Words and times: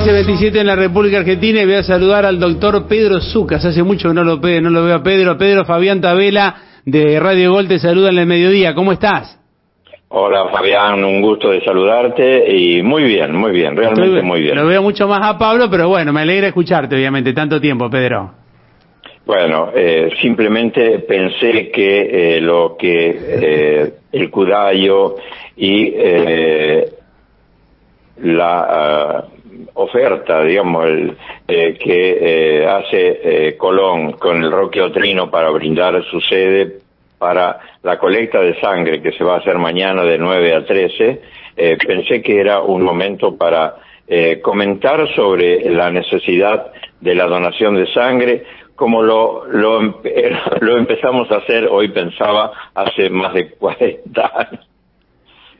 13.27 0.00 0.60
en 0.60 0.66
la 0.66 0.76
República 0.76 1.18
Argentina 1.18 1.60
y 1.60 1.66
voy 1.66 1.74
a 1.74 1.82
saludar 1.82 2.24
al 2.24 2.40
doctor 2.40 2.88
Pedro 2.88 3.20
Zucas. 3.20 3.62
Hace 3.66 3.82
mucho 3.82 4.08
que 4.08 4.14
no 4.14 4.24
lo, 4.24 4.36
no 4.36 4.70
lo 4.70 4.84
veo 4.84 4.94
a 4.94 5.02
Pedro. 5.02 5.36
Pedro 5.36 5.66
Fabián 5.66 6.00
Tabela 6.00 6.56
de 6.86 7.20
Radio 7.20 7.52
Gol 7.52 7.68
te 7.68 7.78
saluda 7.78 8.08
en 8.08 8.16
el 8.16 8.26
mediodía. 8.26 8.74
¿Cómo 8.74 8.92
estás? 8.92 9.38
Hola 10.08 10.48
Fabián, 10.50 11.04
un 11.04 11.20
gusto 11.20 11.50
de 11.50 11.62
saludarte 11.62 12.56
y 12.56 12.82
muy 12.82 13.04
bien, 13.04 13.36
muy 13.36 13.52
bien, 13.52 13.76
realmente 13.76 14.22
muy 14.22 14.40
bien. 14.40 14.56
Lo 14.56 14.66
veo 14.66 14.82
mucho 14.82 15.06
más 15.06 15.20
a 15.22 15.36
Pablo, 15.36 15.68
pero 15.70 15.88
bueno, 15.88 16.14
me 16.14 16.22
alegra 16.22 16.46
escucharte, 16.46 16.96
obviamente, 16.96 17.34
tanto 17.34 17.60
tiempo, 17.60 17.90
Pedro. 17.90 18.32
Bueno, 19.26 19.70
eh, 19.74 20.12
simplemente 20.22 21.00
pensé 21.00 21.70
que 21.70 22.36
eh, 22.36 22.40
lo 22.40 22.74
que 22.78 23.18
eh, 23.20 23.92
el 24.12 24.30
Cudayo 24.30 25.16
y 25.58 25.92
la 28.22 29.26
oferta, 29.82 30.42
digamos, 30.42 30.86
el, 30.86 31.16
que 31.78 32.66
hace 32.68 33.56
Colón 33.56 34.12
con 34.12 34.42
el 34.42 34.50
Roque 34.50 34.80
Otrino 34.80 35.30
para 35.30 35.50
brindar 35.50 36.02
su 36.04 36.20
sede 36.20 36.78
para 37.18 37.58
la 37.82 37.98
colecta 37.98 38.40
de 38.40 38.58
sangre 38.60 39.02
que 39.02 39.12
se 39.12 39.24
va 39.24 39.34
a 39.34 39.38
hacer 39.38 39.58
mañana 39.58 40.04
de 40.04 40.16
9 40.16 40.54
a 40.54 40.64
13, 40.64 41.20
pensé 41.86 42.22
que 42.22 42.40
era 42.40 42.60
un 42.60 42.82
momento 42.82 43.36
para 43.36 43.74
comentar 44.42 45.06
sobre 45.14 45.68
la 45.70 45.90
necesidad 45.90 46.72
de 47.00 47.14
la 47.14 47.26
donación 47.26 47.76
de 47.76 47.92
sangre, 47.92 48.44
como 48.80 49.02
lo, 49.02 49.44
lo, 49.46 49.82
lo 50.60 50.76
empezamos 50.78 51.30
a 51.30 51.36
hacer, 51.36 51.68
hoy 51.70 51.88
pensaba, 51.88 52.52
hace 52.74 53.10
más 53.10 53.34
de 53.34 53.50
40 53.50 54.32
años. 54.34 54.69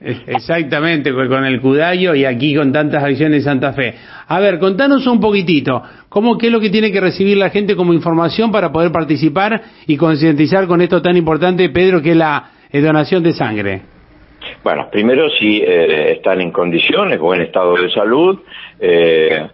Exactamente, 0.26 1.12
con 1.12 1.44
el 1.44 1.60
Cudayo 1.60 2.14
y 2.14 2.24
aquí 2.24 2.54
con 2.54 2.72
tantas 2.72 3.02
acciones 3.02 3.38
en 3.38 3.42
Santa 3.42 3.72
Fe. 3.72 3.94
A 4.28 4.40
ver, 4.40 4.58
contanos 4.58 5.06
un 5.06 5.20
poquitito, 5.20 5.82
¿cómo, 6.08 6.36
¿qué 6.36 6.46
es 6.46 6.52
lo 6.52 6.60
que 6.60 6.70
tiene 6.70 6.92
que 6.92 7.00
recibir 7.00 7.36
la 7.36 7.50
gente 7.50 7.76
como 7.76 7.94
información 7.94 8.50
para 8.52 8.72
poder 8.72 8.92
participar 8.92 9.62
y 9.86 9.96
concientizar 9.96 10.66
con 10.66 10.80
esto 10.80 11.00
tan 11.00 11.16
importante, 11.16 11.68
Pedro, 11.70 12.02
que 12.02 12.10
es 12.10 12.16
la 12.16 12.50
donación 12.72 13.22
de 13.22 13.32
sangre? 13.32 13.82
Bueno, 14.62 14.88
primero 14.90 15.28
si 15.30 15.58
eh, 15.58 16.12
están 16.12 16.40
en 16.40 16.50
condiciones, 16.50 17.18
buen 17.18 17.40
estado 17.40 17.74
de 17.76 17.90
salud, 17.90 18.40
eh, 18.78 19.46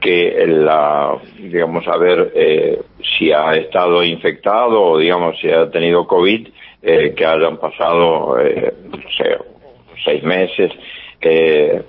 que 0.00 0.44
la, 0.46 1.16
digamos, 1.38 1.86
a 1.88 1.96
ver 1.96 2.32
eh, 2.34 2.78
si 3.02 3.32
ha 3.32 3.54
estado 3.54 4.04
infectado 4.04 4.82
o, 4.82 4.98
digamos, 4.98 5.38
si 5.40 5.50
ha 5.50 5.70
tenido 5.70 6.06
COVID, 6.06 6.48
eh, 6.82 7.14
que 7.16 7.26
hayan 7.26 7.56
pasado, 7.56 8.38
eh, 8.38 8.72
no 8.90 8.98
sé, 9.16 9.36
seis 10.04 10.22
meses. 10.22 10.72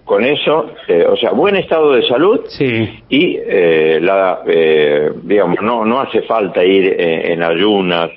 con 0.05 0.23
eso, 0.25 0.71
o 1.07 1.15
sea, 1.17 1.31
buen 1.31 1.55
estado 1.55 1.93
de 1.93 2.07
salud 2.07 2.45
sí. 2.47 3.03
y, 3.09 3.38
la, 3.99 4.41
digamos, 5.21 5.61
no, 5.61 5.85
no 5.85 6.02
hace 6.02 6.23
falta 6.23 6.63
ir 6.63 6.95
en 6.99 7.43
ayunas, 7.43 8.09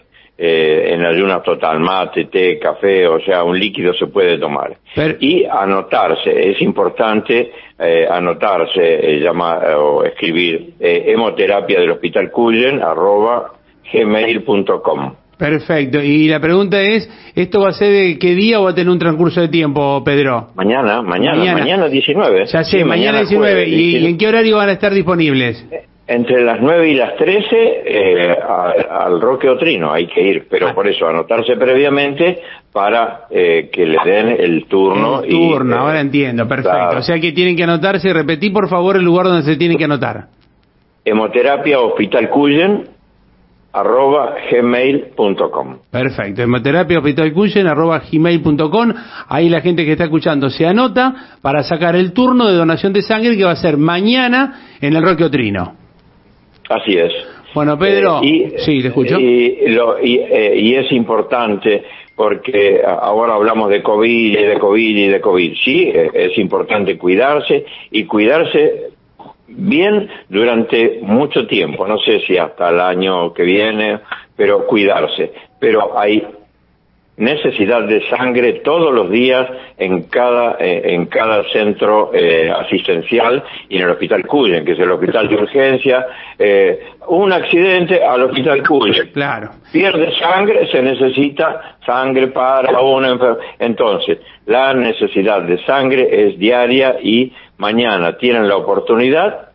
eh, 0.44 0.94
en 0.94 1.04
ayunas 1.04 1.42
total, 1.44 1.78
mate, 1.78 2.24
té, 2.24 2.58
café, 2.58 3.06
o 3.06 3.20
sea, 3.20 3.44
un 3.44 3.56
líquido 3.56 3.94
se 3.94 4.08
puede 4.08 4.38
tomar. 4.38 4.76
Y 5.20 5.44
anotarse, 5.44 6.50
es 6.50 6.60
importante 6.62 7.52
eh, 7.78 8.08
anotarse, 8.10 8.80
eh, 8.82 9.20
llamar 9.20 9.74
o 9.76 10.02
escribir 10.02 10.74
hemoterapia 10.80 11.78
del 11.78 11.92
Hospital 11.92 12.32
Cuyen, 12.32 12.82
arroba 12.82 13.52
gmail.com. 13.92 15.14
Perfecto. 15.42 16.00
Y 16.00 16.28
la 16.28 16.38
pregunta 16.38 16.80
es, 16.80 17.10
¿esto 17.34 17.62
va 17.62 17.70
a 17.70 17.72
ser 17.72 17.90
de 17.90 18.16
qué 18.16 18.32
día 18.36 18.60
o 18.60 18.64
va 18.64 18.70
a 18.70 18.74
tener 18.76 18.90
un 18.90 18.98
transcurso 19.00 19.40
de 19.40 19.48
tiempo, 19.48 20.00
Pedro? 20.04 20.50
Mañana, 20.54 21.02
mañana, 21.02 21.52
mañana, 21.52 21.88
19. 21.88 22.46
Ya 22.46 22.62
sé, 22.62 22.84
mañana, 22.84 23.18
19. 23.18 23.68
¿Y, 23.68 24.06
en 24.06 24.16
qué 24.16 24.28
horario 24.28 24.58
van 24.58 24.68
a 24.68 24.72
estar 24.72 24.94
disponibles? 24.94 25.66
Entre 26.06 26.44
las 26.44 26.60
9 26.60 26.90
y 26.90 26.94
las 26.94 27.16
13 27.16 27.46
eh, 27.50 28.36
al 28.88 29.20
Roque 29.20 29.48
Otrino 29.48 29.92
hay 29.92 30.06
que 30.06 30.22
ir, 30.22 30.46
pero 30.48 30.68
ah. 30.68 30.74
por 30.74 30.86
eso 30.86 31.08
anotarse 31.08 31.56
previamente 31.56 32.38
para 32.72 33.22
eh, 33.28 33.68
que 33.72 33.84
le 33.84 33.98
den 34.04 34.28
el 34.38 34.66
turno. 34.66 35.24
El 35.24 35.30
turno, 35.30 35.76
ahora 35.76 35.98
eh, 35.98 36.02
entiendo, 36.02 36.46
perfecto. 36.46 36.98
O 36.98 37.02
sea 37.02 37.18
que 37.18 37.32
tienen 37.32 37.56
que 37.56 37.64
anotarse, 37.64 38.12
repetí 38.12 38.50
por 38.50 38.68
favor 38.68 38.94
el 38.94 39.02
lugar 39.02 39.26
donde 39.26 39.42
se 39.42 39.56
tienen 39.56 39.76
que 39.76 39.84
anotar. 39.86 40.26
Hemoterapia 41.04 41.80
Hospital 41.80 42.28
Cuyen, 42.28 42.91
arroba 43.72 44.34
gmail.com. 44.50 45.78
Perfecto, 45.90 46.42
hemoterapia 46.42 46.98
hospital 46.98 47.32
Cuyen, 47.32 47.66
arroba 47.66 48.02
gmail.com. 48.10 48.92
Ahí 49.28 49.48
la 49.48 49.60
gente 49.60 49.84
que 49.84 49.92
está 49.92 50.04
escuchando 50.04 50.50
se 50.50 50.66
anota 50.66 51.38
para 51.40 51.62
sacar 51.62 51.96
el 51.96 52.12
turno 52.12 52.48
de 52.48 52.56
donación 52.56 52.92
de 52.92 53.02
sangre 53.02 53.36
que 53.36 53.44
va 53.44 53.52
a 53.52 53.56
ser 53.56 53.76
mañana 53.76 54.76
en 54.80 54.94
el 54.94 55.02
Roque 55.02 55.24
Otrino. 55.24 55.74
Así 56.68 56.96
es. 56.96 57.12
Bueno, 57.54 57.78
Pedro, 57.78 58.20
eh, 58.22 58.26
y, 58.26 58.50
sí, 58.58 58.80
te 58.80 58.88
escucho. 58.88 59.16
Eh, 59.18 59.98
y, 60.02 60.74
es 60.74 60.90
importante 60.92 61.82
porque 62.16 62.80
ahora 62.84 63.34
hablamos 63.34 63.68
de 63.68 63.82
COVID 63.82 64.38
y 64.38 64.42
de 64.42 64.58
COVID 64.58 64.96
y 64.96 65.08
de 65.08 65.20
COVID. 65.20 65.54
Sí, 65.62 65.90
eh, 65.94 66.10
es 66.14 66.38
importante 66.38 66.96
cuidarse 66.96 67.64
y 67.90 68.04
cuidarse 68.04 68.91
bien 69.56 70.08
durante 70.28 71.00
mucho 71.02 71.46
tiempo. 71.46 71.86
No 71.86 71.98
sé 71.98 72.20
si 72.26 72.36
hasta 72.38 72.70
el 72.70 72.80
año 72.80 73.32
que 73.32 73.42
viene, 73.42 74.00
pero 74.36 74.66
cuidarse. 74.66 75.32
Pero 75.58 75.98
hay 75.98 76.26
necesidad 77.16 77.82
de 77.82 78.08
sangre 78.08 78.54
todos 78.64 78.92
los 78.92 79.10
días 79.10 79.48
en 79.76 80.04
cada 80.04 80.56
eh, 80.58 80.94
en 80.94 81.06
cada 81.06 81.44
centro 81.50 82.10
eh, 82.14 82.50
asistencial 82.50 83.44
y 83.68 83.76
en 83.76 83.82
el 83.82 83.90
hospital 83.90 84.26
Cuyen, 84.26 84.64
que 84.64 84.72
es 84.72 84.78
el 84.78 84.90
hospital 84.90 85.28
de 85.28 85.34
urgencia. 85.34 86.06
Eh, 86.38 86.80
un 87.08 87.32
accidente 87.32 88.02
al 88.02 88.22
hospital 88.22 88.66
Cuyen. 88.66 89.10
Claro. 89.12 89.50
Pierde 89.70 90.12
sangre, 90.18 90.66
se 90.70 90.82
necesita 90.82 91.76
sangre 91.84 92.28
para 92.28 92.80
una 92.80 93.10
enfermedad. 93.10 93.44
Entonces, 93.58 94.18
la 94.46 94.72
necesidad 94.74 95.42
de 95.42 95.62
sangre 95.64 96.08
es 96.10 96.38
diaria 96.38 96.96
y 97.02 97.32
mañana 97.62 98.16
tienen 98.18 98.48
la 98.48 98.56
oportunidad 98.56 99.52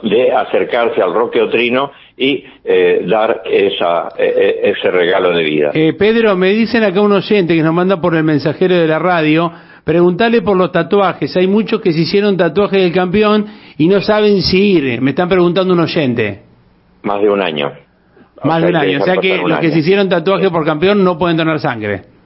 de 0.00 0.30
acercarse 0.30 1.02
al 1.02 1.12
Roque 1.12 1.42
Otrino 1.42 1.90
y 2.16 2.44
eh, 2.64 3.04
dar 3.04 3.42
esa, 3.44 4.10
eh, 4.16 4.32
eh, 4.36 4.60
ese 4.70 4.92
regalo 4.92 5.36
de 5.36 5.42
vida. 5.42 5.72
Pedro, 5.98 6.36
me 6.36 6.50
dicen 6.50 6.84
acá 6.84 7.00
un 7.00 7.12
oyente 7.12 7.56
que 7.56 7.62
nos 7.64 7.74
manda 7.74 8.00
por 8.00 8.14
el 8.14 8.22
mensajero 8.22 8.76
de 8.76 8.86
la 8.86 9.00
radio, 9.00 9.50
preguntarle 9.82 10.40
por 10.42 10.56
los 10.56 10.70
tatuajes. 10.70 11.36
Hay 11.36 11.48
muchos 11.48 11.80
que 11.80 11.92
se 11.92 12.02
hicieron 12.02 12.36
tatuajes 12.36 12.80
del 12.80 12.92
campeón 12.92 13.46
y 13.76 13.88
no 13.88 14.00
saben 14.00 14.40
si 14.42 14.74
ir. 14.74 15.02
Me 15.02 15.10
están 15.10 15.28
preguntando 15.28 15.74
un 15.74 15.80
oyente. 15.80 16.42
Más 17.02 17.20
de 17.20 17.28
un 17.28 17.42
año. 17.42 17.72
Más 18.44 18.62
de 18.62 18.68
un 18.68 18.76
año. 18.76 19.00
O 19.00 19.04
sea 19.04 19.16
que 19.16 19.36
los 19.36 19.58
que 19.58 19.72
se 19.72 19.80
hicieron 19.80 20.08
tatuajes 20.08 20.48
por 20.50 20.64
campeón 20.64 21.02
no 21.02 21.18
pueden 21.18 21.36
donar 21.36 21.58
sangre. 21.58 22.17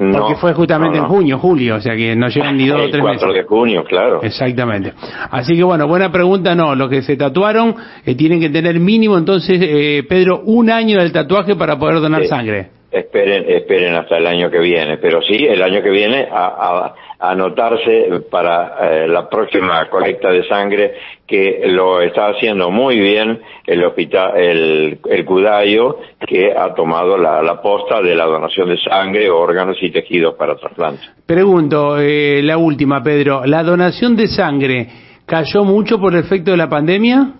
Porque 0.00 0.34
fue 0.36 0.54
justamente 0.54 0.96
en 0.96 1.04
junio, 1.04 1.38
julio, 1.38 1.76
o 1.76 1.80
sea 1.80 1.94
que 1.94 2.16
no 2.16 2.28
llegan 2.28 2.56
ni 2.56 2.66
dos 2.66 2.80
o 2.80 2.88
tres 2.88 3.04
meses. 3.04 3.34
de 3.34 3.42
junio, 3.42 3.84
claro. 3.84 4.22
Exactamente. 4.22 4.94
Así 5.30 5.54
que 5.54 5.62
bueno, 5.62 5.86
buena 5.86 6.10
pregunta, 6.10 6.54
no, 6.54 6.74
los 6.74 6.88
que 6.88 7.02
se 7.02 7.18
tatuaron 7.18 7.74
eh, 8.06 8.14
tienen 8.14 8.40
que 8.40 8.48
tener 8.48 8.80
mínimo 8.80 9.18
entonces, 9.18 9.60
eh, 9.60 10.02
Pedro, 10.08 10.40
un 10.46 10.70
año 10.70 10.98
del 11.00 11.12
tatuaje 11.12 11.54
para 11.54 11.78
poder 11.78 12.00
donar 12.00 12.24
sangre. 12.24 12.68
Esperen, 12.90 13.44
esperen 13.46 13.94
hasta 13.94 14.16
el 14.16 14.26
año 14.26 14.50
que 14.50 14.58
viene, 14.58 14.96
pero 14.96 15.20
sí, 15.20 15.36
el 15.36 15.62
año 15.62 15.82
que 15.82 15.90
viene 15.90 16.26
a, 16.32 16.94
anotarse 17.20 18.22
para 18.30 18.76
eh, 18.80 19.08
la 19.08 19.28
próxima 19.28 19.88
colecta 19.90 20.30
de 20.30 20.42
sangre 20.48 20.94
que 21.26 21.62
lo 21.66 22.00
está 22.00 22.28
haciendo 22.28 22.70
muy 22.70 22.98
bien 22.98 23.40
el 23.66 23.84
hospital, 23.84 24.36
el, 24.36 24.98
el 25.08 25.24
Cudayo, 25.24 25.98
que 26.26 26.52
ha 26.52 26.74
tomado 26.74 27.18
la, 27.18 27.60
posta 27.60 28.00
de 28.00 28.14
la 28.14 28.24
donación 28.24 28.70
de 28.70 28.78
sangre, 28.78 29.30
órganos 29.30 29.76
y 29.82 29.90
tejidos 29.90 30.34
para 30.34 30.56
trasplante. 30.56 31.02
Pregunto, 31.26 31.98
eh, 31.98 32.40
la 32.42 32.56
última, 32.56 33.02
Pedro, 33.02 33.42
¿la 33.44 33.62
donación 33.62 34.16
de 34.16 34.26
sangre 34.26 34.88
cayó 35.26 35.62
mucho 35.64 36.00
por 36.00 36.14
el 36.14 36.20
efecto 36.20 36.52
de 36.52 36.56
la 36.56 36.68
pandemia? 36.68 37.34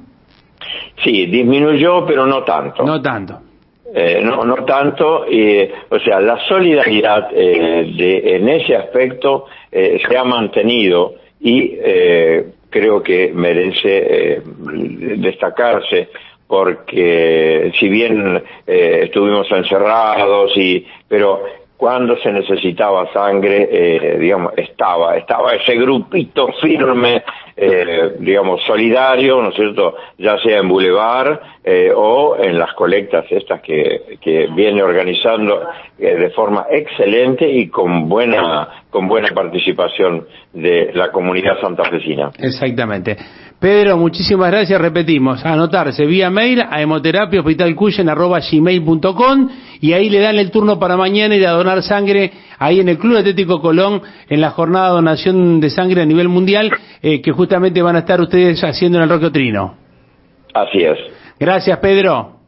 Sí, 1.02 1.26
disminuyó, 1.26 2.04
pero 2.06 2.26
no 2.26 2.44
tanto. 2.44 2.84
No 2.84 3.00
tanto. 3.00 3.40
Eh, 3.92 4.20
no, 4.22 4.44
no 4.44 4.64
tanto, 4.64 5.24
eh, 5.28 5.72
o 5.88 5.98
sea, 5.98 6.20
la 6.20 6.38
solidaridad 6.46 7.30
eh, 7.32 7.92
de, 7.96 8.36
en 8.36 8.48
ese 8.48 8.76
aspecto 8.76 9.46
eh, 9.72 10.00
se 10.06 10.16
ha 10.16 10.24
mantenido 10.24 11.14
y 11.40 11.78
eh, 11.82 12.46
creo 12.68 13.02
que 13.02 13.32
merece 13.32 14.42
destacarse 15.16 16.08
porque 16.46 17.72
si 17.78 17.88
bien 17.88 18.42
estuvimos 18.66 19.50
encerrados 19.50 20.56
y 20.56 20.84
pero 21.08 21.42
cuando 21.76 22.16
se 22.18 22.30
necesitaba 22.32 23.10
sangre, 23.12 24.18
digamos, 24.18 24.52
estaba, 24.56 25.16
estaba 25.16 25.54
ese 25.54 25.76
grupito 25.76 26.48
firme 26.60 27.22
eh, 27.56 28.16
digamos, 28.18 28.62
solidario, 28.64 29.42
¿no 29.42 29.50
es 29.50 29.54
cierto?, 29.54 29.94
ya 30.18 30.38
sea 30.38 30.58
en 30.58 30.68
Boulevard 30.68 31.40
eh, 31.64 31.92
o 31.94 32.36
en 32.38 32.58
las 32.58 32.72
colectas 32.74 33.26
estas 33.30 33.60
que, 33.60 34.18
que 34.20 34.48
viene 34.54 34.82
organizando 34.82 35.68
eh, 35.98 36.16
de 36.16 36.30
forma 36.30 36.66
excelente 36.70 37.48
y 37.48 37.68
con 37.68 38.08
buena, 38.08 38.84
con 38.90 39.06
buena 39.08 39.28
participación 39.34 40.26
de 40.52 40.90
la 40.94 41.12
comunidad 41.12 41.60
santafesina. 41.60 42.30
Exactamente. 42.38 43.16
Pedro, 43.60 43.98
muchísimas 43.98 44.50
gracias. 44.50 44.80
Repetimos, 44.80 45.44
anotarse 45.44 46.06
vía 46.06 46.30
mail 46.30 46.62
a 46.62 46.80
hemoterapia 46.80 47.42
y 49.82 49.92
ahí 49.92 50.08
le 50.08 50.20
dan 50.20 50.38
el 50.38 50.50
turno 50.50 50.78
para 50.78 50.96
mañana 50.96 51.36
ir 51.36 51.46
a 51.46 51.50
donar 51.50 51.82
sangre 51.82 52.32
ahí 52.58 52.80
en 52.80 52.88
el 52.88 52.98
Club 52.98 53.18
Atlético 53.18 53.60
Colón 53.60 54.00
en 54.30 54.40
la 54.40 54.50
jornada 54.50 54.88
de 54.88 54.94
donación 54.94 55.60
de 55.60 55.68
sangre 55.68 56.00
a 56.00 56.06
nivel 56.06 56.28
mundial 56.28 56.72
eh, 57.02 57.20
que 57.20 57.32
justamente 57.32 57.80
van 57.82 57.96
a 57.96 58.00
estar 58.00 58.20
ustedes 58.20 58.62
haciendo 58.62 58.98
en 58.98 59.04
el 59.04 59.10
Roque 59.10 59.26
Otrino. 59.26 59.74
Así 60.54 60.78
es. 60.78 60.98
Gracias, 61.38 61.78
Pedro. 61.78 62.40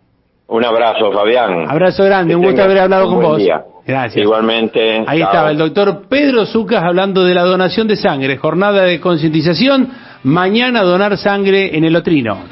Un 0.49 0.65
abrazo, 0.65 1.11
Fabián. 1.13 1.71
Abrazo 1.71 2.05
grande, 2.05 2.37
un 2.37 2.43
gusto 2.43 2.63
haber 2.63 2.81
hablado 2.81 3.09
con 3.09 3.23
vos. 3.23 3.43
Gracias. 3.87 4.23
Igualmente. 4.23 5.03
Ahí 5.07 5.23
estaba 5.23 5.51
el 5.51 5.59
doctor 5.59 6.03
Pedro 6.09 6.47
Zucas 6.47 6.85
hablando 6.85 7.25
de 7.25 7.35
la 7.35 7.43
donación 7.43 7.89
de 7.89 7.97
sangre, 7.97 8.37
jornada 8.37 8.83
de 8.83 9.01
concientización, 9.01 9.89
mañana 10.23 10.83
donar 10.83 11.17
sangre 11.17 11.77
en 11.77 11.85
el 11.85 11.97
Otrino. 11.97 12.45